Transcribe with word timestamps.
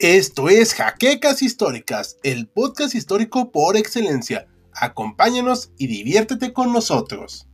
Esto 0.00 0.48
es 0.48 0.72
Jaquecas 0.72 1.42
Históricas, 1.42 2.16
el 2.22 2.48
podcast 2.48 2.94
histórico 2.94 3.52
por 3.52 3.76
excelencia. 3.76 4.48
Acompáñanos 4.72 5.72
y 5.76 5.88
diviértete 5.88 6.54
con 6.54 6.72
nosotros. 6.72 7.46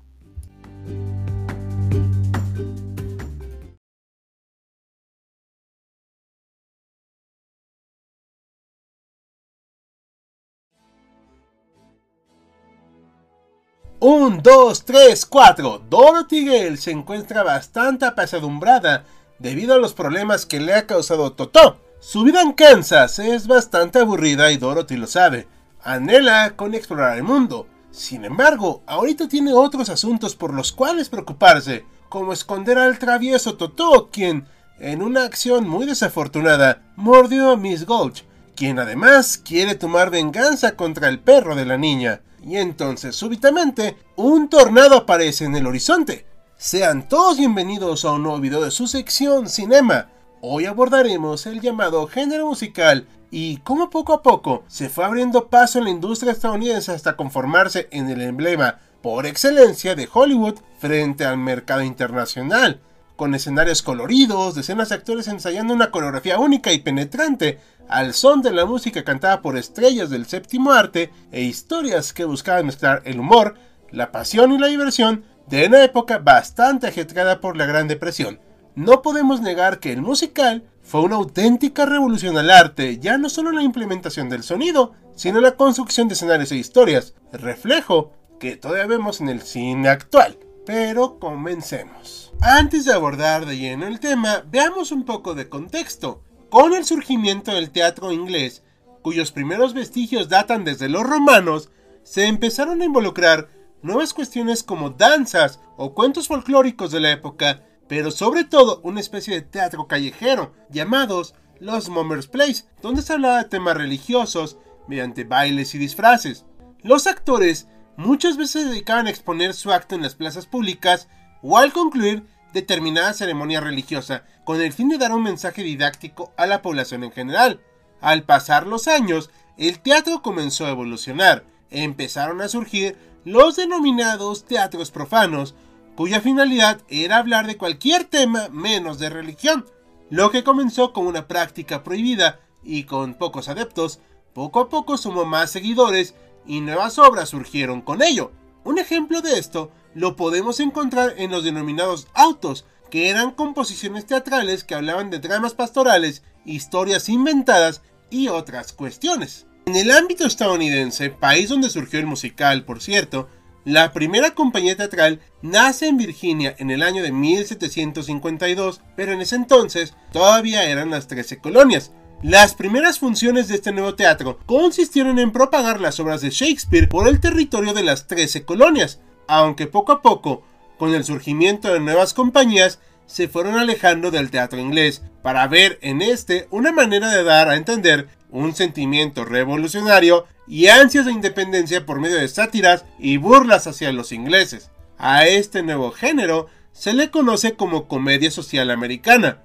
Un, 13.98 14.40
dos, 14.40 14.84
tres, 14.84 15.26
cuatro. 15.26 15.82
Dorothy 15.90 16.44
Gale 16.46 16.76
se 16.76 16.92
encuentra 16.92 17.42
bastante 17.42 18.04
apesadumbrada 18.04 19.04
debido 19.40 19.74
a 19.74 19.78
los 19.78 19.94
problemas 19.94 20.46
que 20.46 20.60
le 20.60 20.74
ha 20.74 20.86
causado 20.86 21.32
Totó 21.32 21.84
su 22.08 22.22
vida 22.22 22.40
en 22.40 22.52
Kansas 22.52 23.18
es 23.18 23.48
bastante 23.48 23.98
aburrida 23.98 24.52
y 24.52 24.58
Dorothy 24.58 24.96
lo 24.96 25.08
sabe. 25.08 25.48
Anhela 25.82 26.54
con 26.54 26.72
explorar 26.72 27.16
el 27.16 27.24
mundo. 27.24 27.66
Sin 27.90 28.24
embargo, 28.24 28.84
ahorita 28.86 29.26
tiene 29.26 29.52
otros 29.52 29.88
asuntos 29.88 30.36
por 30.36 30.54
los 30.54 30.70
cuales 30.70 31.08
preocuparse, 31.08 31.84
como 32.08 32.32
esconder 32.32 32.78
al 32.78 33.00
travieso 33.00 33.56
Totó, 33.56 34.08
quien, 34.12 34.46
en 34.78 35.02
una 35.02 35.24
acción 35.24 35.68
muy 35.68 35.84
desafortunada, 35.84 36.80
mordió 36.94 37.50
a 37.50 37.56
Miss 37.56 37.84
Gulch, 37.84 38.24
quien 38.54 38.78
además 38.78 39.36
quiere 39.36 39.74
tomar 39.74 40.10
venganza 40.10 40.76
contra 40.76 41.08
el 41.08 41.18
perro 41.18 41.56
de 41.56 41.66
la 41.66 41.76
niña. 41.76 42.20
Y 42.40 42.58
entonces, 42.58 43.16
súbitamente, 43.16 43.96
un 44.14 44.48
tornado 44.48 44.96
aparece 44.96 45.44
en 45.44 45.56
el 45.56 45.66
horizonte. 45.66 46.24
Sean 46.56 47.08
todos 47.08 47.36
bienvenidos 47.38 48.04
a 48.04 48.12
un 48.12 48.22
nuevo 48.22 48.38
video 48.38 48.62
de 48.62 48.70
su 48.70 48.86
sección 48.86 49.48
Cinema, 49.48 50.10
Hoy 50.42 50.66
abordaremos 50.66 51.46
el 51.46 51.62
llamado 51.62 52.06
género 52.08 52.46
musical 52.46 53.06
y 53.30 53.56
cómo 53.58 53.88
poco 53.88 54.12
a 54.12 54.22
poco 54.22 54.64
se 54.68 54.90
fue 54.90 55.06
abriendo 55.06 55.48
paso 55.48 55.78
en 55.78 55.84
la 55.84 55.90
industria 55.90 56.32
estadounidense 56.32 56.92
hasta 56.92 57.16
conformarse 57.16 57.88
en 57.90 58.10
el 58.10 58.20
emblema 58.20 58.78
por 59.00 59.24
excelencia 59.24 59.94
de 59.94 60.06
Hollywood 60.12 60.56
frente 60.78 61.24
al 61.24 61.38
mercado 61.38 61.80
internacional, 61.80 62.80
con 63.16 63.34
escenarios 63.34 63.80
coloridos, 63.82 64.54
decenas 64.54 64.90
de 64.90 64.96
actores 64.96 65.26
ensayando 65.26 65.72
una 65.72 65.90
coreografía 65.90 66.38
única 66.38 66.70
y 66.70 66.80
penetrante 66.80 67.58
al 67.88 68.12
son 68.12 68.42
de 68.42 68.52
la 68.52 68.66
música 68.66 69.04
cantada 69.04 69.40
por 69.40 69.56
estrellas 69.56 70.10
del 70.10 70.26
séptimo 70.26 70.72
arte 70.72 71.10
e 71.32 71.40
historias 71.40 72.12
que 72.12 72.26
buscaban 72.26 72.66
mezclar 72.66 73.00
el 73.06 73.20
humor, 73.20 73.54
la 73.90 74.12
pasión 74.12 74.52
y 74.52 74.58
la 74.58 74.66
diversión 74.66 75.24
de 75.48 75.66
una 75.66 75.82
época 75.82 76.18
bastante 76.18 76.88
ajetreada 76.88 77.40
por 77.40 77.56
la 77.56 77.64
Gran 77.64 77.88
Depresión 77.88 78.38
no 78.76 79.00
podemos 79.00 79.40
negar 79.40 79.80
que 79.80 79.90
el 79.90 80.02
musical 80.02 80.64
fue 80.82 81.00
una 81.00 81.16
auténtica 81.16 81.86
revolución 81.86 82.36
al 82.36 82.50
arte, 82.50 82.98
ya 82.98 83.16
no 83.16 83.30
solo 83.30 83.48
en 83.48 83.56
la 83.56 83.62
implementación 83.62 84.28
del 84.28 84.42
sonido, 84.42 84.92
sino 85.16 85.38
en 85.38 85.44
la 85.44 85.56
construcción 85.56 86.08
de 86.08 86.14
escenarios 86.14 86.52
e 86.52 86.56
historias, 86.56 87.14
reflejo 87.32 88.12
que 88.38 88.56
todavía 88.56 88.86
vemos 88.86 89.22
en 89.22 89.30
el 89.30 89.40
cine 89.40 89.88
actual. 89.88 90.38
Pero 90.66 91.18
comencemos. 91.18 92.34
Antes 92.42 92.84
de 92.84 92.92
abordar 92.92 93.46
de 93.46 93.56
lleno 93.56 93.86
el 93.86 93.98
tema, 93.98 94.44
veamos 94.50 94.92
un 94.92 95.04
poco 95.04 95.34
de 95.34 95.48
contexto. 95.48 96.22
Con 96.50 96.74
el 96.74 96.84
surgimiento 96.84 97.52
del 97.54 97.70
teatro 97.70 98.12
inglés, 98.12 98.62
cuyos 99.00 99.32
primeros 99.32 99.72
vestigios 99.72 100.28
datan 100.28 100.64
desde 100.64 100.90
los 100.90 101.02
romanos, 101.02 101.70
se 102.02 102.26
empezaron 102.26 102.82
a 102.82 102.84
involucrar 102.84 103.48
nuevas 103.80 104.12
cuestiones 104.12 104.62
como 104.62 104.90
danzas 104.90 105.60
o 105.78 105.94
cuentos 105.94 106.28
folclóricos 106.28 106.90
de 106.90 107.00
la 107.00 107.12
época 107.12 107.62
pero 107.88 108.10
sobre 108.10 108.44
todo 108.44 108.80
una 108.82 109.00
especie 109.00 109.34
de 109.34 109.42
teatro 109.42 109.86
callejero 109.86 110.52
llamados 110.70 111.34
los 111.60 111.88
Mummers 111.88 112.26
Plays, 112.26 112.68
donde 112.82 113.02
se 113.02 113.12
hablaba 113.12 113.38
de 113.38 113.48
temas 113.48 113.76
religiosos 113.76 114.58
mediante 114.88 115.24
bailes 115.24 115.74
y 115.74 115.78
disfraces. 115.78 116.44
Los 116.82 117.06
actores 117.06 117.68
muchas 117.96 118.36
veces 118.36 118.62
se 118.62 118.68
dedicaban 118.68 119.06
a 119.06 119.10
exponer 119.10 119.54
su 119.54 119.72
acto 119.72 119.94
en 119.94 120.02
las 120.02 120.14
plazas 120.14 120.46
públicas 120.46 121.08
o 121.42 121.58
al 121.58 121.72
concluir 121.72 122.24
determinada 122.52 123.12
ceremonia 123.12 123.60
religiosa 123.60 124.24
con 124.44 124.60
el 124.60 124.72
fin 124.72 124.88
de 124.88 124.98
dar 124.98 125.12
un 125.12 125.22
mensaje 125.22 125.62
didáctico 125.62 126.32
a 126.36 126.46
la 126.46 126.62
población 126.62 127.04
en 127.04 127.12
general. 127.12 127.60
Al 128.00 128.22
pasar 128.22 128.66
los 128.66 128.88
años, 128.88 129.30
el 129.56 129.80
teatro 129.80 130.22
comenzó 130.22 130.66
a 130.66 130.70
evolucionar. 130.70 131.44
Empezaron 131.70 132.40
a 132.40 132.48
surgir 132.48 132.96
los 133.24 133.56
denominados 133.56 134.44
teatros 134.44 134.90
profanos, 134.90 135.54
cuya 135.96 136.20
finalidad 136.20 136.80
era 136.88 137.16
hablar 137.16 137.46
de 137.46 137.56
cualquier 137.56 138.04
tema 138.04 138.48
menos 138.50 138.98
de 138.98 139.08
religión. 139.08 139.64
Lo 140.10 140.30
que 140.30 140.44
comenzó 140.44 140.92
como 140.92 141.08
una 141.08 141.26
práctica 141.26 141.82
prohibida 141.82 142.38
y 142.62 142.84
con 142.84 143.14
pocos 143.14 143.48
adeptos, 143.48 144.00
poco 144.34 144.60
a 144.60 144.68
poco 144.68 144.98
sumó 144.98 145.24
más 145.24 145.50
seguidores 145.50 146.14
y 146.46 146.60
nuevas 146.60 146.98
obras 146.98 147.30
surgieron 147.30 147.80
con 147.80 148.02
ello. 148.02 148.30
Un 148.62 148.78
ejemplo 148.78 149.22
de 149.22 149.38
esto 149.38 149.72
lo 149.94 150.14
podemos 150.14 150.60
encontrar 150.60 151.14
en 151.16 151.30
los 151.30 151.42
denominados 151.42 152.06
autos, 152.12 152.66
que 152.90 153.08
eran 153.08 153.32
composiciones 153.32 154.06
teatrales 154.06 154.62
que 154.62 154.74
hablaban 154.74 155.10
de 155.10 155.18
dramas 155.18 155.54
pastorales, 155.54 156.22
historias 156.44 157.08
inventadas 157.08 157.82
y 158.10 158.28
otras 158.28 158.72
cuestiones. 158.72 159.46
En 159.64 159.74
el 159.74 159.90
ámbito 159.90 160.26
estadounidense, 160.26 161.10
país 161.10 161.48
donde 161.48 161.70
surgió 161.70 161.98
el 161.98 162.06
musical, 162.06 162.64
por 162.64 162.80
cierto, 162.80 163.28
la 163.66 163.92
primera 163.92 164.30
compañía 164.30 164.76
teatral 164.76 165.18
nace 165.42 165.88
en 165.88 165.96
Virginia 165.96 166.54
en 166.58 166.70
el 166.70 166.84
año 166.84 167.02
de 167.02 167.10
1752, 167.10 168.80
pero 168.94 169.10
en 169.10 169.20
ese 169.20 169.34
entonces 169.34 169.92
todavía 170.12 170.70
eran 170.70 170.90
las 170.90 171.08
13 171.08 171.38
colonias. 171.38 171.90
Las 172.22 172.54
primeras 172.54 173.00
funciones 173.00 173.48
de 173.48 173.56
este 173.56 173.72
nuevo 173.72 173.96
teatro 173.96 174.38
consistieron 174.46 175.18
en 175.18 175.32
propagar 175.32 175.80
las 175.80 175.98
obras 175.98 176.20
de 176.20 176.30
Shakespeare 176.30 176.88
por 176.88 177.08
el 177.08 177.18
territorio 177.18 177.74
de 177.74 177.82
las 177.82 178.06
13 178.06 178.44
colonias, 178.44 179.00
aunque 179.26 179.66
poco 179.66 179.90
a 179.90 180.00
poco, 180.00 180.44
con 180.78 180.94
el 180.94 181.02
surgimiento 181.02 181.72
de 181.72 181.80
nuevas 181.80 182.14
compañías, 182.14 182.78
se 183.06 183.26
fueron 183.26 183.58
alejando 183.58 184.12
del 184.12 184.30
teatro 184.30 184.60
inglés 184.60 185.02
para 185.22 185.48
ver 185.48 185.80
en 185.82 186.02
este 186.02 186.46
una 186.52 186.70
manera 186.70 187.10
de 187.10 187.24
dar 187.24 187.48
a 187.48 187.56
entender 187.56 188.06
un 188.30 188.54
sentimiento 188.54 189.24
revolucionario 189.24 190.24
y 190.46 190.68
ansias 190.68 191.06
de 191.06 191.12
independencia 191.12 191.86
por 191.86 192.00
medio 192.00 192.16
de 192.16 192.28
sátiras 192.28 192.84
y 192.98 193.16
burlas 193.16 193.66
hacia 193.66 193.92
los 193.92 194.12
ingleses. 194.12 194.70
A 194.98 195.26
este 195.26 195.62
nuevo 195.62 195.90
género 195.90 196.46
se 196.72 196.92
le 196.92 197.10
conoce 197.10 197.54
como 197.54 197.88
comedia 197.88 198.30
social 198.30 198.70
americana. 198.70 199.42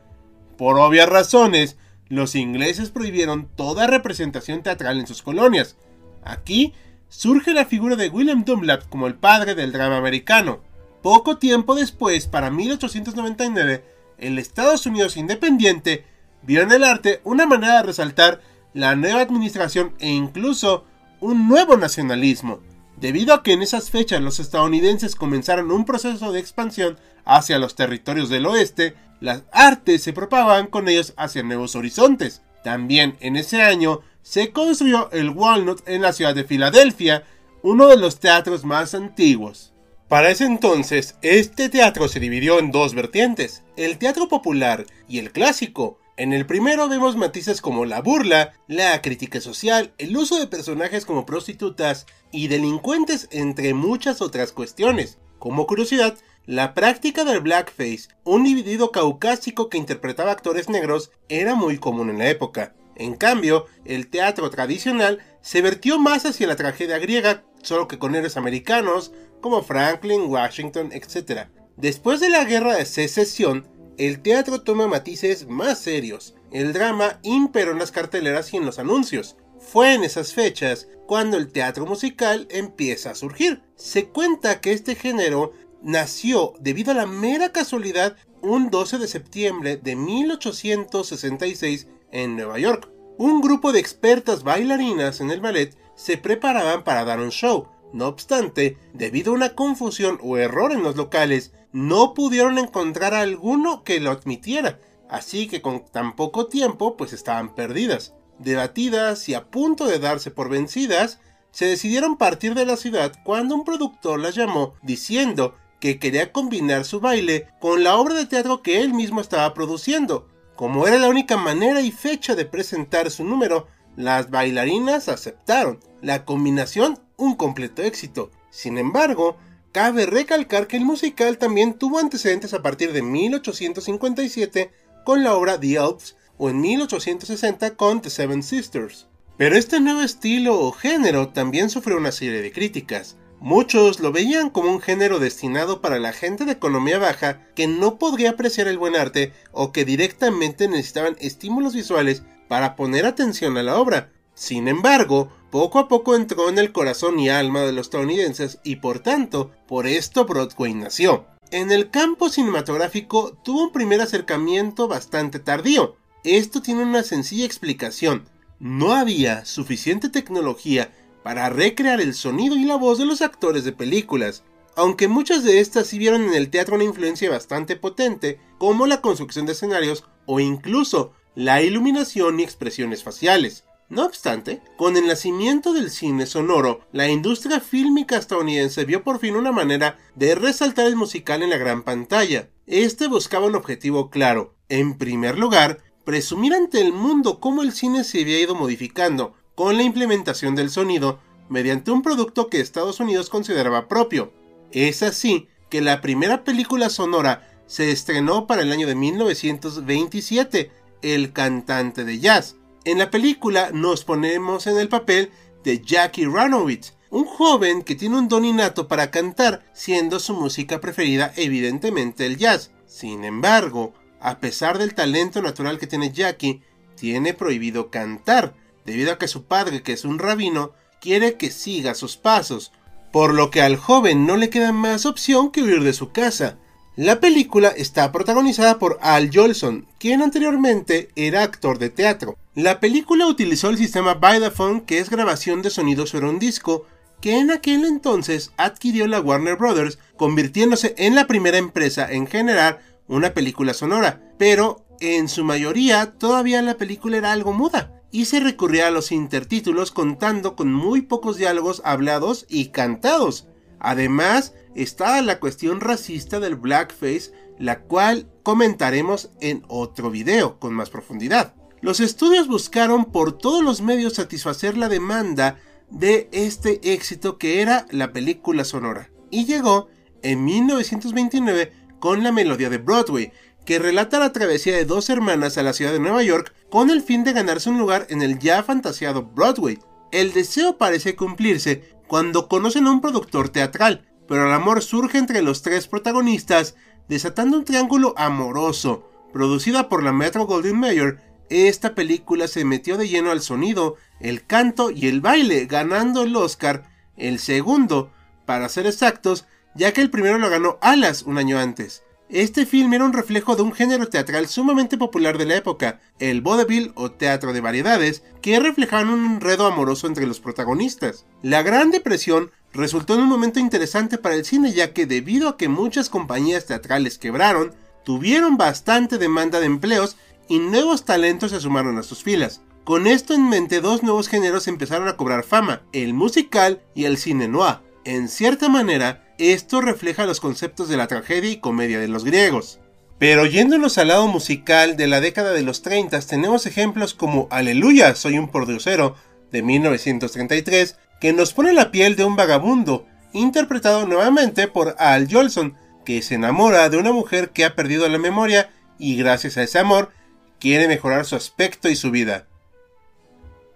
Por 0.58 0.78
obvias 0.80 1.10
razones, 1.10 1.78
los 2.08 2.36
ingleses 2.36 2.90
prohibieron 2.90 3.48
toda 3.56 3.88
representación 3.88 4.64
teatral 4.64 5.00
en 5.00 5.08
sus 5.08 5.22
colonias. 5.22 5.78
Aquí 6.24 6.74
surge 7.10 7.54
la 7.54 7.66
figura 7.66 7.96
de 7.96 8.10
William 8.10 8.44
Dunlap 8.46 8.88
como 8.90 9.08
el 9.08 9.16
padre 9.16 9.56
del 9.56 9.72
drama 9.72 9.98
americano. 9.98 10.62
Poco 11.02 11.38
tiempo 11.38 11.74
después, 11.74 12.28
para 12.28 12.52
1899, 12.52 13.84
el 14.18 14.38
Estados 14.38 14.86
Unidos 14.86 15.18
independiente 15.18 16.06
vio 16.44 16.62
en 16.62 16.72
el 16.72 16.84
arte 16.84 17.22
una 17.24 17.46
manera 17.46 17.78
de 17.78 17.84
resaltar 17.84 18.42
la 18.74 18.96
nueva 18.96 19.22
administración 19.22 19.96
e 20.00 20.10
incluso 20.10 20.86
un 21.22 21.48
nuevo 21.48 21.78
nacionalismo, 21.78 22.60
debido 22.98 23.34
a 23.34 23.44
que 23.44 23.54
en 23.54 23.62
esas 23.62 23.90
fechas 23.90 24.22
los 24.22 24.40
estadounidenses 24.40 25.16
comenzaron 25.16 25.72
un 25.72 25.86
proceso 25.86 26.32
de 26.32 26.40
expansión 26.40 26.98
hacia 27.24 27.60
los 27.60 27.76
territorios 27.76 28.30
del 28.30 28.48
oeste, 28.48 28.96
las 29.20 29.44
artes 29.52 30.02
se 30.02 30.14
propagaban 30.14 30.68
con 30.68 30.90
ellos 30.90 31.14
hacia 31.16 31.44
nuevos 31.44 31.76
horizontes. 31.76 32.42
También 32.64 33.18
en 33.20 33.36
ese 33.38 33.62
año 33.62 34.02
se 34.24 34.52
construyó 34.52 35.12
el 35.12 35.30
Walnut 35.30 35.88
en 35.88 36.02
la 36.02 36.12
ciudad 36.12 36.36
de 36.36 36.44
Filadelfia, 36.44 37.24
uno 37.62 37.88
de 37.88 37.98
los 37.98 38.20
teatros 38.20 38.66
más 38.66 38.96
antiguos. 38.96 39.74
Para 40.08 40.30
ese 40.30 40.46
entonces, 40.46 41.16
este 41.22 41.70
teatro 41.70 42.08
se 42.08 42.20
dividió 42.20 42.60
en 42.60 42.72
dos 42.72 42.94
vertientes, 42.96 43.64
el 43.78 43.98
teatro 43.98 44.28
popular 44.28 44.86
y 45.08 45.20
el 45.20 45.32
clásico, 45.32 46.00
en 46.18 46.34
el 46.34 46.46
primero 46.46 46.90
vemos 46.90 47.16
matices 47.16 47.62
como 47.62 47.86
la 47.86 48.02
burla, 48.02 48.54
la 48.68 49.02
crítica 49.02 49.40
social, 49.42 49.94
el 49.98 50.16
uso 50.16 50.40
de 50.40 50.48
personajes 50.48 51.06
como 51.06 51.26
prostitutas 51.26 52.06
y 52.32 52.48
delincuentes, 52.48 53.28
entre 53.32 53.74
muchas 53.74 54.22
otras 54.22 54.52
cuestiones. 54.52 55.18
Como 55.40 55.66
curiosidad, 55.66 56.18
la 56.46 56.74
práctica 56.74 57.24
del 57.24 57.40
blackface, 57.40 58.10
un 58.24 58.46
individuo 58.46 58.92
caucásico 58.92 59.70
que 59.70 59.78
interpretaba 59.78 60.32
actores 60.32 60.70
negros, 60.70 61.12
era 61.30 61.56
muy 61.56 61.78
común 61.78 62.10
en 62.10 62.18
la 62.18 62.30
época. 62.30 62.76
En 62.96 63.16
cambio, 63.16 63.66
el 63.86 64.08
teatro 64.10 64.50
tradicional 64.50 65.20
se 65.42 65.62
vertió 65.62 65.98
más 65.98 66.26
hacia 66.26 66.48
la 66.48 66.56
tragedia 66.56 67.00
griega, 67.00 67.44
solo 67.64 67.88
que 67.88 67.98
con 67.98 68.16
héroes 68.16 68.38
americanos 68.38 69.12
como 69.40 69.64
Franklin, 69.64 70.24
Washington, 70.26 70.92
etc. 70.92 71.48
Después 71.78 72.20
de 72.20 72.30
la 72.30 72.44
guerra 72.44 72.76
de 72.76 72.86
secesión, 72.86 73.68
el 74.08 74.24
teatro 74.24 74.62
toma 74.62 74.88
matices 74.88 75.48
más 75.48 75.78
serios. 75.78 76.34
El 76.52 76.74
drama 76.74 77.20
imperó 77.22 77.72
en 77.72 77.78
las 77.78 77.92
carteleras 77.92 78.52
y 78.52 78.58
en 78.58 78.66
los 78.66 78.80
anuncios. 78.80 79.38
Fue 79.60 79.94
en 79.94 80.04
esas 80.04 80.34
fechas 80.34 80.88
cuando 81.06 81.38
el 81.38 81.52
teatro 81.52 81.86
musical 81.86 82.48
empieza 82.50 83.12
a 83.12 83.16
surgir. 83.16 83.62
Se 83.76 84.08
cuenta 84.08 84.60
que 84.60 84.72
este 84.72 84.96
género 84.96 85.54
nació 85.84 86.54
debido 86.60 86.90
a 86.90 86.96
la 86.96 87.06
mera 87.06 87.52
casualidad 87.52 88.16
un 88.42 88.72
12 88.72 88.98
de 88.98 89.08
septiembre 89.08 89.78
de 89.78 89.96
1866 89.96 91.86
en 92.12 92.36
Nueva 92.36 92.58
York. 92.58 92.90
Un 93.20 93.40
grupo 93.40 93.72
de 93.72 93.82
expertas 93.82 94.42
bailarinas 94.42 95.22
en 95.22 95.30
el 95.30 95.42
ballet 95.42 95.78
se 95.96 96.18
preparaban 96.18 96.84
para 96.84 97.06
dar 97.06 97.20
un 97.20 97.30
show. 97.30 97.68
No 97.94 98.08
obstante, 98.08 98.78
debido 98.94 99.32
a 99.32 99.36
una 99.36 99.56
confusión 99.56 100.20
o 100.22 100.38
error 100.38 100.72
en 100.72 100.84
los 100.84 100.96
locales, 100.96 101.54
no 101.72 102.14
pudieron 102.14 102.58
encontrar 102.58 103.14
a 103.14 103.22
alguno 103.22 103.84
que 103.84 104.00
lo 104.00 104.12
admitiera, 104.12 104.80
así 105.10 105.48
que 105.48 105.62
con 105.62 105.86
tan 105.86 106.16
poco 106.16 106.48
tiempo 106.48 106.98
pues 106.98 107.14
estaban 107.14 107.56
perdidas. 107.56 108.14
Debatidas 108.40 109.28
y 109.30 109.34
a 109.34 109.50
punto 109.50 109.86
de 109.86 110.00
darse 110.00 110.32
por 110.32 110.50
vencidas, 110.50 111.20
se 111.52 111.66
decidieron 111.66 112.18
partir 112.18 112.56
de 112.56 112.66
la 112.66 112.78
ciudad 112.78 113.14
cuando 113.24 113.56
un 113.56 113.66
productor 113.66 114.20
las 114.20 114.36
llamó 114.36 114.74
diciendo 114.82 115.56
que 115.80 116.00
quería 116.00 116.32
combinar 116.32 116.86
su 116.86 117.02
baile 117.02 117.48
con 117.60 117.84
la 117.84 117.98
obra 117.98 118.14
de 118.14 118.26
teatro 118.26 118.62
que 118.62 118.82
él 118.82 118.94
mismo 118.94 119.20
estaba 119.20 119.54
produciendo. 119.54 120.28
Como 120.56 120.88
era 120.88 120.98
la 120.98 121.10
única 121.10 121.38
manera 121.38 121.82
y 121.82 121.92
fecha 121.92 122.36
de 122.36 122.46
presentar 122.46 123.10
su 123.10 123.24
número, 123.24 123.68
las 123.96 124.30
bailarinas 124.30 125.10
aceptaron. 125.10 125.80
La 126.02 126.24
combinación, 126.24 127.00
un 127.22 127.36
completo 127.36 127.84
éxito. 127.84 128.32
Sin 128.50 128.78
embargo, 128.78 129.38
cabe 129.72 130.06
recalcar 130.06 130.68
que 130.68 130.78
el 130.78 130.86
musical 130.86 131.38
también 131.38 131.76
tuvo 131.76 132.00
antecedentes 132.00 132.54
a 132.54 132.62
partir 132.62 132.94
de 132.94 133.04
1857 133.04 134.72
con 135.06 135.24
la 135.24 135.36
obra 135.36 135.60
The 135.60 135.76
Elves 135.76 136.18
o 136.38 136.50
en 136.50 136.60
1860 136.60 137.76
con 137.76 138.02
The 138.02 138.10
Seven 138.10 138.42
Sisters. 138.42 139.08
Pero 139.38 139.56
este 139.56 139.80
nuevo 139.80 140.02
estilo 140.02 140.60
o 140.60 140.72
género 140.72 141.30
también 141.30 141.70
sufrió 141.70 141.98
una 141.98 142.12
serie 142.12 142.42
de 142.42 142.52
críticas. 142.52 143.18
Muchos 143.40 144.00
lo 144.00 144.12
veían 144.12 144.50
como 144.50 144.72
un 144.72 144.82
género 144.82 145.20
destinado 145.20 145.82
para 145.82 146.00
la 146.00 146.14
gente 146.14 146.46
de 146.46 146.52
economía 146.52 146.98
baja 147.00 147.42
que 147.56 147.68
no 147.68 147.98
podría 147.98 148.32
apreciar 148.32 148.68
el 148.68 148.78
buen 148.78 148.96
arte 148.96 149.34
o 149.52 149.72
que 149.72 149.86
directamente 149.86 150.68
necesitaban 150.68 151.18
estímulos 151.20 151.74
visuales 151.74 152.24
para 152.48 152.76
poner 152.76 153.06
atención 153.06 153.58
a 153.58 153.64
la 153.64 153.78
obra. 153.80 154.12
Sin 154.42 154.68
embargo, 154.68 155.32
poco 155.52 155.78
a 155.78 155.88
poco 155.88 156.16
entró 156.16 156.50
en 156.50 156.58
el 156.58 156.72
corazón 156.72 157.20
y 157.20 157.30
alma 157.30 157.62
de 157.62 157.74
los 157.74 157.86
estadounidenses 157.86 158.58
y 158.64 158.78
por 158.78 158.98
tanto, 158.98 159.52
por 159.68 159.86
esto 159.86 160.26
Broadway 160.26 160.74
nació. 160.74 161.28
En 161.52 161.72
el 161.72 161.92
campo 161.92 162.28
cinematográfico 162.28 163.38
tuvo 163.44 163.66
un 163.66 163.72
primer 163.72 164.02
acercamiento 164.02 164.88
bastante 164.88 165.38
tardío, 165.38 165.96
esto 166.24 166.64
tiene 166.64 166.82
una 166.82 167.04
sencilla 167.04 167.46
explicación. 167.46 168.28
No 168.58 168.94
había 168.94 169.46
suficiente 169.46 170.10
tecnología 170.10 170.92
para 171.22 171.52
recrear 171.52 172.02
el 172.02 172.16
sonido 172.16 172.56
y 172.56 172.66
la 172.66 172.78
voz 172.78 172.98
de 172.98 173.06
los 173.06 173.22
actores 173.22 173.64
de 173.64 173.74
películas, 173.74 174.44
aunque 174.76 175.08
muchas 175.08 175.44
de 175.44 175.60
estas 175.60 175.86
sí 175.86 176.00
vieron 176.00 176.24
en 176.24 176.34
el 176.34 176.50
teatro 176.50 176.74
una 176.74 176.84
influencia 176.84 177.30
bastante 177.30 177.76
potente, 177.76 178.40
como 178.58 178.88
la 178.88 179.02
construcción 179.02 179.46
de 179.46 179.52
escenarios 179.52 180.04
o 180.26 180.40
incluso 180.40 181.14
la 181.36 181.62
iluminación 181.62 182.40
y 182.40 182.44
expresiones 182.44 183.04
faciales. 183.04 183.66
No 183.92 184.06
obstante, 184.06 184.62
con 184.78 184.96
el 184.96 185.06
nacimiento 185.06 185.74
del 185.74 185.92
cine 185.92 186.26
sonoro, 186.26 186.80
la 186.94 187.10
industria 187.10 187.60
fílmica 187.60 188.16
estadounidense 188.16 188.86
vio 188.86 189.04
por 189.04 189.20
fin 189.20 189.36
una 189.36 189.52
manera 189.52 189.98
de 190.16 190.34
resaltar 190.34 190.86
el 190.88 190.96
musical 190.96 191.44
en 191.44 191.50
la 191.50 191.58
gran 191.58 191.84
pantalla. 191.84 192.48
Este 192.68 193.10
buscaba 193.10 193.48
un 193.48 193.56
objetivo 193.56 194.10
claro. 194.10 194.56
En 194.70 194.98
primer 194.98 195.38
lugar, 195.38 195.80
presumir 196.06 196.54
ante 196.54 196.80
el 196.80 196.94
mundo 196.94 197.42
cómo 197.42 197.64
el 197.64 197.74
cine 197.74 198.06
se 198.06 198.22
había 198.22 198.40
ido 198.40 198.56
modificando 198.56 199.34
con 199.56 199.76
la 199.76 199.84
implementación 199.84 200.56
del 200.56 200.70
sonido 200.70 201.20
mediante 201.50 201.92
un 201.92 202.02
producto 202.02 202.48
que 202.48 202.62
Estados 202.62 203.02
Unidos 203.02 203.30
consideraba 203.30 203.90
propio. 203.90 204.32
Es 204.72 205.04
así 205.04 205.50
que 205.70 205.82
la 205.82 206.00
primera 206.00 206.46
película 206.46 206.90
sonora 206.90 207.46
se 207.68 207.92
estrenó 207.92 208.48
para 208.48 208.62
el 208.62 208.72
año 208.72 208.88
de 208.88 208.96
1927, 208.96 210.72
El 211.02 211.34
cantante 211.34 212.06
de 212.06 212.20
jazz. 212.20 212.56
En 212.84 212.98
la 212.98 213.12
película 213.12 213.70
nos 213.72 214.04
ponemos 214.04 214.66
en 214.66 214.78
el 214.78 214.90
papel 214.90 215.32
de 215.64 215.82
Jackie 215.82 216.26
Ranowitz, 216.26 216.94
un 217.12 217.26
joven 217.26 217.84
que 217.84 217.94
tiene 217.94 218.18
un 218.18 218.28
don 218.28 218.44
innato 218.44 218.88
para 218.88 219.12
cantar, 219.12 219.64
siendo 219.72 220.20
su 220.20 220.34
música 220.34 220.82
preferida 220.82 221.32
evidentemente 221.36 222.26
el 222.26 222.38
jazz. 222.38 222.72
Sin 222.88 223.24
embargo, 223.24 223.94
a 224.20 224.40
pesar 224.40 224.80
del 224.80 224.96
talento 224.96 225.44
natural 225.44 225.78
que 225.78 225.86
tiene 225.86 226.12
Jackie, 226.12 226.64
tiene 226.96 227.36
prohibido 227.36 227.92
cantar, 227.92 228.56
debido 228.84 229.12
a 229.12 229.20
que 229.20 229.28
su 229.28 229.44
padre, 229.44 229.84
que 229.84 229.94
es 229.94 230.04
un 230.04 230.18
rabino, 230.18 230.72
quiere 231.00 231.36
que 231.36 231.52
siga 231.52 231.94
sus 231.94 232.18
pasos, 232.18 232.72
por 233.12 233.36
lo 233.36 233.52
que 233.52 233.62
al 233.62 233.76
joven 233.76 234.26
no 234.26 234.38
le 234.38 234.50
queda 234.50 234.72
más 234.72 235.06
opción 235.06 235.52
que 235.52 235.62
huir 235.62 235.84
de 235.84 235.94
su 235.94 236.12
casa. 236.12 236.58
La 236.98 237.22
película 237.22 237.70
está 237.70 238.12
protagonizada 238.12 238.78
por 238.78 238.98
Al 239.02 239.30
Jolson, 239.34 239.88
quien 239.98 240.22
anteriormente 240.22 241.08
era 241.16 241.42
actor 241.42 241.80
de 241.80 241.90
teatro. 241.90 242.38
La 242.54 242.82
película 242.82 243.28
utilizó 243.28 243.70
el 243.70 243.78
sistema 243.78 244.16
Vidaphone, 244.16 244.82
que 244.82 245.00
es 245.00 245.10
grabación 245.10 245.62
de 245.62 245.70
sonido 245.70 246.06
sobre 246.06 246.28
un 246.28 246.38
disco, 246.38 246.86
que 247.22 247.40
en 247.40 247.50
aquel 247.50 247.86
entonces 247.86 248.52
adquirió 248.58 249.08
la 249.08 249.22
Warner 249.22 249.56
Brothers, 249.56 250.00
convirtiéndose 250.18 250.94
en 250.98 251.16
la 251.16 251.28
primera 251.28 251.58
empresa 251.58 252.12
en 252.12 252.28
generar 252.28 252.82
una 253.08 253.34
película 253.34 253.74
sonora, 253.74 254.22
pero 254.38 254.86
en 255.00 255.30
su 255.30 255.46
mayoría 255.46 256.18
todavía 256.18 256.62
la 256.62 256.76
película 256.76 257.16
era 257.16 257.32
algo 257.32 257.54
muda 257.54 258.02
y 258.12 258.26
se 258.26 258.42
recurría 258.42 258.88
a 258.88 258.92
los 258.92 259.14
intertítulos 259.14 259.92
contando 259.92 260.58
con 260.58 260.74
muy 260.74 261.04
pocos 261.04 261.38
diálogos 261.38 261.82
hablados 261.86 262.46
y 262.50 262.68
cantados. 262.68 263.48
Además, 263.80 264.54
estaba 264.76 265.22
la 265.22 265.40
cuestión 265.40 265.82
racista 265.82 266.40
del 266.40 266.56
blackface, 266.56 267.32
la 267.60 267.82
cual 267.82 268.30
comentaremos 268.44 269.32
en 269.40 269.64
otro 269.68 270.12
video 270.12 270.60
con 270.60 270.74
más 270.74 270.90
profundidad. 270.90 271.54
Los 271.82 272.00
estudios 272.00 272.48
buscaron 272.48 273.06
por 273.06 273.38
todos 273.38 273.64
los 273.64 273.82
medios 273.82 274.14
satisfacer 274.14 274.78
la 274.78 274.90
demanda 274.90 275.58
de 275.90 276.30
este 276.32 276.94
éxito 276.94 277.38
que 277.38 277.62
era 277.62 277.86
la 277.90 278.14
película 278.14 278.64
sonora 278.64 279.10
y 279.30 279.46
llegó 279.46 279.90
en 280.22 280.46
1929 280.46 281.74
con 282.00 282.24
la 282.24 282.32
melodía 282.32 282.70
de 282.70 282.78
Broadway, 282.78 283.32
que 283.66 283.80
relata 283.80 284.20
la 284.20 284.32
travesía 284.32 284.76
de 284.76 284.86
dos 284.86 285.10
hermanas 285.10 285.58
a 285.58 285.64
la 285.64 285.74
ciudad 285.74 285.92
de 285.92 286.00
Nueva 286.00 286.24
York 286.24 286.54
con 286.70 286.90
el 286.90 287.02
fin 287.02 287.24
de 287.24 287.34
ganarse 287.34 287.70
un 287.70 287.78
lugar 287.78 288.08
en 288.10 288.22
el 288.22 288.40
ya 288.40 288.64
fantasiado 288.64 289.24
Broadway. 289.24 289.80
El 290.12 290.34
deseo 290.34 290.78
parece 290.78 291.16
cumplirse 291.16 291.96
cuando 292.08 292.48
conocen 292.48 292.88
a 292.88 292.92
un 292.92 293.02
productor 293.02 293.50
teatral, 293.50 294.11
pero 294.32 294.48
el 294.48 294.54
amor 294.54 294.82
surge 294.82 295.18
entre 295.18 295.42
los 295.42 295.62
tres 295.62 295.90
protagonistas, 295.90 296.76
desatando 297.10 297.58
un 297.58 297.66
triángulo 297.66 298.14
amoroso. 298.16 299.12
Producida 299.34 299.90
por 299.90 300.04
la 300.04 300.14
Metro 300.14 300.46
Golden 300.46 300.80
Mayer, 300.80 301.20
esta 301.50 301.96
película 301.96 302.48
se 302.48 302.64
metió 302.64 302.96
de 302.96 303.10
lleno 303.10 303.32
al 303.32 303.42
sonido, 303.42 303.98
el 304.22 304.46
canto 304.46 304.90
y 304.90 305.08
el 305.08 305.20
baile, 305.20 305.66
ganando 305.66 306.24
el 306.24 306.34
Oscar, 306.34 306.84
el 307.18 307.40
segundo, 307.40 308.10
para 308.46 308.70
ser 308.70 308.88
exactos, 308.88 309.48
ya 309.76 309.92
que 309.92 310.00
el 310.00 310.10
primero 310.10 310.38
lo 310.38 310.50
ganó 310.50 310.78
Alas 310.80 311.24
un 311.24 311.38
año 311.38 311.60
antes. 311.60 312.04
Este 312.30 312.66
film 312.66 312.94
era 312.94 313.04
un 313.04 313.12
reflejo 313.12 313.58
de 313.58 313.64
un 313.64 313.74
género 313.74 314.08
teatral 314.08 314.48
sumamente 314.48 314.98
popular 314.98 315.38
de 315.38 315.46
la 315.46 315.58
época, 315.58 316.00
el 316.20 316.40
vaudeville 316.40 316.94
o 316.96 317.12
teatro 317.12 317.52
de 317.52 317.60
variedades, 317.60 318.24
que 318.42 318.58
reflejaban 318.62 319.10
un 319.10 319.26
enredo 319.26 319.68
amoroso 319.68 320.08
entre 320.08 320.26
los 320.26 320.40
protagonistas. 320.40 321.26
La 321.42 321.62
Gran 321.64 321.92
Depresión 321.92 322.50
resultó 322.74 323.16
en 323.16 323.22
un 323.22 323.30
momento 323.30 323.60
interesante 323.60 324.18
para 324.18 324.36
el 324.36 324.46
cine 324.46 324.72
ya 324.72 324.94
que 324.94 325.06
debido 325.06 325.50
a 325.50 325.58
que 325.58 325.68
muchas 325.68 326.10
compañías 326.10 326.66
teatrales 326.66 327.18
quebraron, 327.18 327.74
tuvieron 328.04 328.58
bastante 328.58 329.18
demanda 329.18 329.60
de 329.60 329.66
empleos 329.66 330.18
y 330.48 330.60
nuevos 330.60 331.06
talentos 331.06 331.52
se 331.52 331.60
sumaron 331.60 331.98
a 331.98 332.04
sus 332.04 332.24
filas. 332.24 332.62
Con 332.84 333.06
esto 333.08 333.34
en 333.34 333.48
mente 333.48 333.80
dos 333.80 334.04
nuevos 334.04 334.28
géneros 334.28 334.68
empezaron 334.68 335.08
a 335.08 335.16
cobrar 335.16 335.44
fama, 335.44 335.84
el 335.94 336.14
musical 336.14 336.82
y 336.96 337.06
el 337.06 337.18
cine 337.18 337.48
noir. 337.48 337.78
En 338.06 338.28
cierta 338.28 338.68
manera, 338.70 339.24
esto 339.38 339.82
refleja 339.82 340.26
los 340.26 340.40
conceptos 340.40 340.90
de 340.90 340.98
la 340.98 341.08
tragedia 341.08 341.52
y 341.52 341.60
comedia 341.60 342.00
de 342.00 342.08
los 342.08 342.26
griegos. 342.26 342.80
Pero 343.20 343.46
yéndonos 343.46 344.00
al 344.00 344.08
lado 344.08 344.28
musical 344.28 344.98
de 344.98 345.06
la 345.06 345.22
década 345.22 345.54
de 345.54 345.62
los 345.62 345.84
30 345.84 346.20
tenemos 346.22 346.66
ejemplos 346.66 347.14
como 347.14 347.48
Aleluya, 347.52 348.16
soy 348.16 348.40
un 348.40 348.48
pordiosero 348.48 349.16
de 349.52 349.62
1933, 349.62 350.98
que 351.22 351.32
nos 351.32 351.54
pone 351.54 351.72
la 351.72 351.92
piel 351.92 352.16
de 352.16 352.26
un 352.26 352.36
vagabundo, 352.36 353.06
interpretado 353.32 354.08
nuevamente 354.08 354.68
por 354.68 354.96
Al 354.98 355.32
Jolson, 355.32 355.78
que 356.04 356.24
se 356.24 356.36
enamora 356.36 356.90
de 356.90 356.98
una 356.98 357.14
mujer 357.14 357.52
que 357.52 357.64
ha 357.64 357.76
perdido 357.76 358.10
la 358.10 358.18
memoria 358.18 358.72
y 358.98 359.16
gracias 359.16 359.56
a 359.56 359.64
ese 359.64 359.78
amor 359.78 360.12
quiere 360.60 360.88
mejorar 360.88 361.26
su 361.26 361.36
aspecto 361.36 361.90
y 361.90 361.96
su 361.96 362.10
vida. 362.10 362.48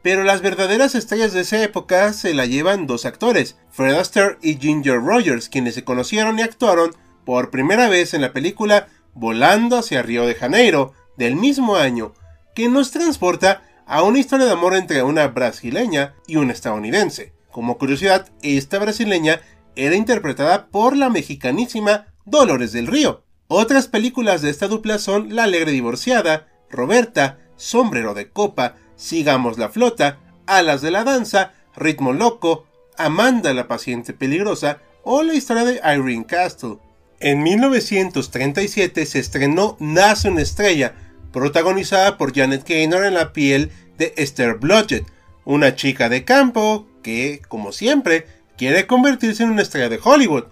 Pero 0.02 0.24
las 0.24 0.42
verdaderas 0.42 0.96
estrellas 0.96 1.34
de 1.34 1.42
esa 1.42 1.62
época 1.64 2.14
se 2.14 2.34
la 2.34 2.48
llevan 2.48 2.88
dos 2.88 3.06
actores, 3.06 3.58
Fred 3.72 3.94
Astaire 3.94 4.38
y 4.42 4.56
Ginger 4.56 5.02
Rogers, 5.02 5.48
quienes 5.48 5.76
se 5.76 5.84
conocieron 5.84 6.40
y 6.40 6.42
actuaron 6.42 6.96
por 7.26 7.52
primera 7.52 7.90
vez 7.90 8.14
en 8.16 8.22
la 8.22 8.34
película 8.34 8.88
Volando 9.14 9.78
hacia 9.78 10.02
Río 10.02 10.26
de 10.26 10.36
Janeiro 10.36 10.94
del 11.16 11.36
mismo 11.36 11.76
año, 11.76 12.14
que 12.56 12.70
nos 12.70 12.92
transporta 12.92 13.62
a 13.86 14.02
una 14.02 14.20
historia 14.20 14.48
de 14.48 14.52
amor 14.52 14.76
entre 14.76 15.04
una 15.04 15.28
brasileña 15.28 16.16
y 16.28 16.38
un 16.38 16.50
estadounidense. 16.50 17.35
Como 17.56 17.78
curiosidad, 17.78 18.28
esta 18.42 18.80
brasileña 18.80 19.40
era 19.78 19.96
interpretada 19.96 20.68
por 20.68 20.98
la 20.98 21.10
mexicanísima 21.10 22.08
Dolores 22.26 22.74
del 22.74 22.86
Río. 22.86 23.24
Otras 23.48 23.88
películas 23.88 24.42
de 24.42 24.50
esta 24.50 24.68
dupla 24.68 25.00
son 25.00 25.34
La 25.38 25.44
Alegre 25.44 25.72
Divorciada, 25.72 26.50
Roberta, 26.70 27.40
Sombrero 27.56 28.14
de 28.14 28.30
Copa, 28.30 28.76
Sigamos 28.98 29.58
la 29.58 29.70
Flota, 29.70 30.20
Alas 30.46 30.82
de 30.82 30.92
la 30.92 31.06
Danza, 31.06 31.54
Ritmo 31.78 32.12
Loco, 32.12 32.66
Amanda 32.98 33.54
la 33.54 33.70
Paciente 33.70 34.12
Peligrosa 34.12 34.82
o 35.06 35.24
la 35.24 35.34
historia 35.34 35.64
de 35.64 35.76
Irene 35.76 36.26
Castle. 36.26 36.80
En 37.22 37.42
1937 37.42 39.06
se 39.06 39.20
estrenó 39.20 39.78
Nace 39.80 40.28
una 40.28 40.42
estrella, 40.42 40.94
protagonizada 41.32 42.18
por 42.18 42.36
Janet 42.36 42.68
Gaynor 42.68 43.06
en 43.06 43.14
la 43.14 43.32
piel 43.32 43.72
de 43.98 44.14
Esther 44.18 44.56
Blodgett, 44.56 45.08
una 45.46 45.76
chica 45.76 46.10
de 46.10 46.26
campo 46.26 46.86
que, 47.06 47.40
como 47.48 47.72
siempre, 47.72 48.26
quiere 48.58 48.88
convertirse 48.88 49.44
en 49.44 49.52
una 49.52 49.62
estrella 49.62 49.90
de 49.90 50.00
Hollywood. 50.04 50.46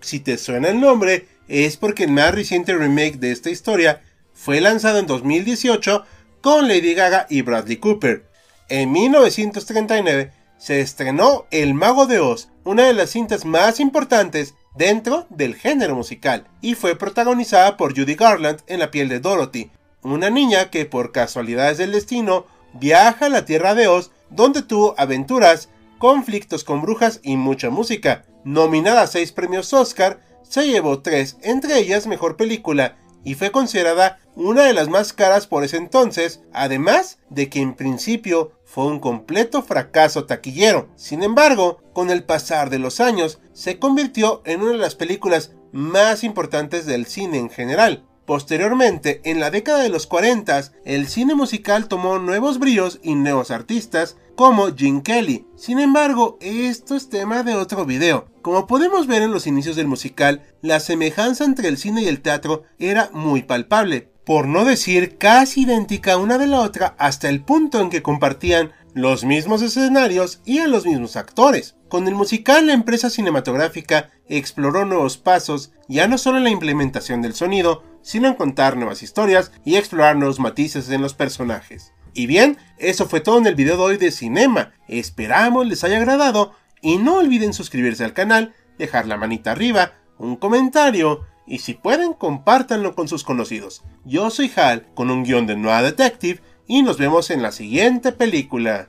Si 0.00 0.20
te 0.20 0.38
suena 0.38 0.68
el 0.68 0.78
nombre, 0.78 1.26
es 1.48 1.76
porque 1.76 2.04
el 2.04 2.12
más 2.12 2.32
reciente 2.32 2.72
remake 2.72 3.18
de 3.18 3.32
esta 3.32 3.50
historia 3.50 4.00
fue 4.32 4.60
lanzado 4.60 5.00
en 5.00 5.08
2018 5.08 6.04
con 6.40 6.68
Lady 6.68 6.94
Gaga 6.94 7.26
y 7.28 7.42
Bradley 7.42 7.78
Cooper. 7.78 8.24
En 8.68 8.92
1939 8.92 10.30
se 10.56 10.80
estrenó 10.80 11.46
El 11.50 11.74
Mago 11.74 12.06
de 12.06 12.20
Oz, 12.20 12.48
una 12.62 12.84
de 12.84 12.94
las 12.94 13.10
cintas 13.10 13.44
más 13.44 13.80
importantes 13.80 14.54
dentro 14.76 15.26
del 15.30 15.56
género 15.56 15.96
musical, 15.96 16.46
y 16.60 16.76
fue 16.76 16.94
protagonizada 16.94 17.76
por 17.76 17.98
Judy 17.98 18.14
Garland 18.14 18.60
en 18.68 18.78
la 18.78 18.92
piel 18.92 19.08
de 19.08 19.18
Dorothy, 19.18 19.72
una 20.02 20.30
niña 20.30 20.70
que 20.70 20.86
por 20.86 21.10
casualidades 21.10 21.78
del 21.78 21.90
destino 21.90 22.46
viaja 22.72 23.26
a 23.26 23.30
la 23.30 23.44
tierra 23.44 23.74
de 23.74 23.88
Oz, 23.88 24.12
donde 24.32 24.62
tuvo 24.62 24.94
aventuras, 24.98 25.68
conflictos 25.98 26.64
con 26.64 26.82
brujas 26.82 27.20
y 27.22 27.36
mucha 27.36 27.70
música. 27.70 28.24
Nominada 28.44 29.02
a 29.02 29.06
seis 29.06 29.32
premios 29.32 29.72
Oscar, 29.72 30.20
se 30.42 30.66
llevó 30.66 31.00
tres, 31.00 31.36
entre 31.42 31.78
ellas 31.78 32.06
Mejor 32.06 32.36
Película, 32.36 32.96
y 33.24 33.34
fue 33.34 33.52
considerada 33.52 34.18
una 34.34 34.64
de 34.64 34.72
las 34.72 34.88
más 34.88 35.12
caras 35.12 35.46
por 35.46 35.62
ese 35.64 35.76
entonces, 35.76 36.42
además 36.52 37.18
de 37.30 37.48
que 37.48 37.60
en 37.60 37.74
principio 37.74 38.52
fue 38.64 38.86
un 38.86 38.98
completo 38.98 39.62
fracaso 39.62 40.24
taquillero. 40.24 40.88
Sin 40.96 41.22
embargo, 41.22 41.80
con 41.92 42.10
el 42.10 42.24
pasar 42.24 42.70
de 42.70 42.78
los 42.78 43.00
años, 43.00 43.38
se 43.52 43.78
convirtió 43.78 44.42
en 44.44 44.62
una 44.62 44.72
de 44.72 44.78
las 44.78 44.94
películas 44.94 45.52
más 45.72 46.24
importantes 46.24 46.86
del 46.86 47.06
cine 47.06 47.38
en 47.38 47.50
general. 47.50 48.04
Posteriormente, 48.26 49.20
en 49.24 49.40
la 49.40 49.50
década 49.50 49.82
de 49.82 49.88
los 49.88 50.06
40, 50.06 50.72
el 50.84 51.08
cine 51.08 51.34
musical 51.34 51.88
tomó 51.88 52.18
nuevos 52.18 52.58
bríos 52.58 53.00
y 53.02 53.14
nuevos 53.14 53.50
artistas 53.50 54.16
como 54.36 54.74
Gene 54.74 55.02
Kelly. 55.02 55.46
Sin 55.56 55.80
embargo, 55.80 56.38
esto 56.40 56.94
es 56.94 57.08
tema 57.08 57.42
de 57.42 57.54
otro 57.54 57.84
video. 57.84 58.28
Como 58.40 58.66
podemos 58.66 59.06
ver 59.06 59.22
en 59.22 59.32
los 59.32 59.46
inicios 59.46 59.76
del 59.76 59.88
musical, 59.88 60.42
la 60.62 60.78
semejanza 60.78 61.44
entre 61.44 61.68
el 61.68 61.78
cine 61.78 62.02
y 62.02 62.08
el 62.08 62.22
teatro 62.22 62.62
era 62.78 63.10
muy 63.12 63.42
palpable, 63.42 64.12
por 64.24 64.46
no 64.46 64.64
decir 64.64 65.18
casi 65.18 65.62
idéntica 65.62 66.16
una 66.16 66.38
de 66.38 66.46
la 66.46 66.60
otra 66.60 66.94
hasta 66.98 67.28
el 67.28 67.44
punto 67.44 67.80
en 67.80 67.90
que 67.90 68.02
compartían 68.02 68.72
los 68.94 69.24
mismos 69.24 69.62
escenarios 69.62 70.40
y 70.44 70.58
a 70.58 70.68
los 70.68 70.86
mismos 70.86 71.16
actores. 71.16 71.76
Con 71.92 72.08
el 72.08 72.14
musical, 72.14 72.68
la 72.68 72.72
empresa 72.72 73.10
cinematográfica 73.10 74.08
exploró 74.26 74.86
nuevos 74.86 75.18
pasos, 75.18 75.72
ya 75.88 76.08
no 76.08 76.16
solo 76.16 76.38
en 76.38 76.44
la 76.44 76.48
implementación 76.48 77.20
del 77.20 77.34
sonido, 77.34 77.82
sino 78.00 78.28
en 78.28 78.34
contar 78.34 78.78
nuevas 78.78 79.02
historias 79.02 79.52
y 79.62 79.76
explorar 79.76 80.16
nuevos 80.16 80.40
matices 80.40 80.88
en 80.88 81.02
los 81.02 81.12
personajes. 81.12 81.92
Y 82.14 82.24
bien, 82.24 82.56
eso 82.78 83.06
fue 83.10 83.20
todo 83.20 83.36
en 83.36 83.46
el 83.46 83.56
video 83.56 83.76
de 83.76 83.82
hoy 83.82 83.96
de 83.98 84.10
Cinema. 84.10 84.72
Esperamos 84.88 85.66
les 85.66 85.84
haya 85.84 85.98
agradado 85.98 86.54
y 86.80 86.96
no 86.96 87.16
olviden 87.16 87.52
suscribirse 87.52 88.04
al 88.04 88.14
canal, 88.14 88.54
dejar 88.78 89.06
la 89.06 89.18
manita 89.18 89.52
arriba, 89.52 89.92
un 90.16 90.36
comentario 90.36 91.26
y 91.46 91.58
si 91.58 91.74
pueden 91.74 92.14
compártanlo 92.14 92.94
con 92.94 93.06
sus 93.06 93.22
conocidos. 93.22 93.82
Yo 94.06 94.30
soy 94.30 94.50
Hal 94.56 94.86
con 94.94 95.10
un 95.10 95.24
guion 95.24 95.46
de 95.46 95.56
Noah 95.56 95.82
Detective 95.82 96.40
y 96.66 96.82
nos 96.82 96.96
vemos 96.96 97.28
en 97.28 97.42
la 97.42 97.52
siguiente 97.52 98.12
película. 98.12 98.88